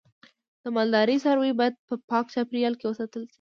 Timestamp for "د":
0.63-0.65